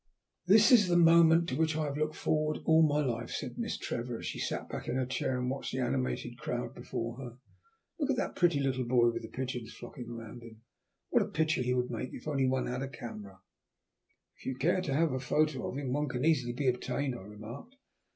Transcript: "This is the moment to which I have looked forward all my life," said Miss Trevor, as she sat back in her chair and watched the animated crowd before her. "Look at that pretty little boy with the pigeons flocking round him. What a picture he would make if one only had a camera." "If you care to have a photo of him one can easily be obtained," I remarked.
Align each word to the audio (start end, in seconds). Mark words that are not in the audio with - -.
"This 0.47 0.71
is 0.71 0.87
the 0.87 0.97
moment 0.97 1.47
to 1.49 1.55
which 1.55 1.75
I 1.77 1.83
have 1.83 1.95
looked 1.95 2.15
forward 2.15 2.57
all 2.65 2.81
my 2.81 3.05
life," 3.05 3.29
said 3.29 3.59
Miss 3.59 3.77
Trevor, 3.77 4.17
as 4.17 4.25
she 4.25 4.39
sat 4.39 4.67
back 4.67 4.87
in 4.87 4.95
her 4.95 5.05
chair 5.05 5.37
and 5.37 5.47
watched 5.47 5.73
the 5.73 5.79
animated 5.79 6.39
crowd 6.39 6.73
before 6.73 7.17
her. 7.17 7.37
"Look 7.99 8.09
at 8.09 8.15
that 8.15 8.35
pretty 8.35 8.59
little 8.59 8.85
boy 8.85 9.11
with 9.11 9.21
the 9.21 9.27
pigeons 9.27 9.73
flocking 9.75 10.09
round 10.09 10.41
him. 10.41 10.63
What 11.11 11.21
a 11.21 11.27
picture 11.27 11.61
he 11.61 11.75
would 11.75 11.91
make 11.91 12.09
if 12.13 12.25
one 12.25 12.41
only 12.41 12.71
had 12.71 12.81
a 12.81 12.87
camera." 12.87 13.41
"If 14.37 14.47
you 14.47 14.55
care 14.55 14.81
to 14.81 14.93
have 14.95 15.11
a 15.11 15.19
photo 15.19 15.67
of 15.69 15.77
him 15.77 15.93
one 15.93 16.09
can 16.09 16.25
easily 16.25 16.53
be 16.53 16.67
obtained," 16.67 17.13
I 17.13 17.19
remarked. 17.21 17.75